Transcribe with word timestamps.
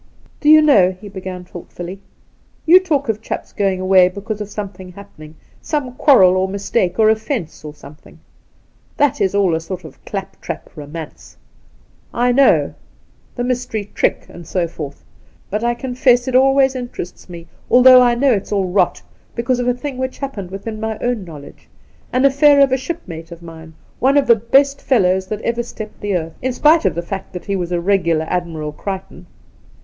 'Do 0.41 0.49
you 0.49 0.63
know,' 0.63 0.97
he 0.99 1.09
began 1.09 1.43
thoughtfully,' 1.45 2.01
you 2.65 2.79
talk 2.79 3.07
of 3.07 3.21
chaps 3.21 3.53
going 3.53 3.79
away 3.79 4.07
because 4.09 4.41
of 4.41 4.49
something 4.49 4.93
happening— 4.93 5.35
some 5.71 5.93
quarrel 5.93 6.37
or 6.37 6.47
mistake 6.47 6.97
or 6.97 7.05
oflfence 7.05 7.63
or 7.63 7.71
soniething. 7.71 8.17
That 8.97 9.21
is 9.21 9.35
all 9.35 9.53
a 9.53 9.59
sort 9.59 9.83
of 9.83 10.03
clap 10.03 10.41
trap 10.41 10.71
romance, 10.75 11.37
I 12.15 12.31
know 12.31 12.73
^the 13.37 13.45
mystery 13.45 13.91
trick, 13.93 14.25
and 14.27 14.47
so 14.47 14.67
forth; 14.67 15.03
but 15.51 15.63
I 15.63 15.75
confess 15.75 16.27
it 16.27 16.33
always 16.33 16.73
interests 16.73 17.29
me, 17.29 17.45
although 17.69 18.01
I 18.01 18.15
know 18.15 18.33
it's 18.33 18.51
all 18.51 18.65
rot, 18.69 19.03
because 19.35 19.59
of 19.59 19.67
a 19.67 19.73
thing 19.75 19.99
which 19.99 20.17
happened 20.17 20.49
within 20.49 20.79
my 20.79 20.97
own 20.97 21.23
knowledge— 21.23 21.69
an 22.11 22.23
aflfair 22.23 22.63
of 22.63 22.71
a 22.71 22.75
shipmate 22.75 23.31
of 23.31 23.43
mine, 23.43 23.75
one 23.99 24.17
of 24.17 24.25
the 24.25 24.35
best 24.35 24.81
fellows 24.81 25.27
that 25.27 25.41
ever 25.43 25.61
stepped 25.61 26.01
the 26.01 26.15
earth, 26.17 26.33
in 26.41 26.53
spite 26.53 26.85
of 26.85 26.95
the 26.95 27.03
fact 27.03 27.33
that 27.33 27.45
he 27.45 27.55
was 27.55 27.71
a 27.71 27.79
regular 27.79 28.25
Admirable 28.27 28.71
Crichton. 28.71 29.27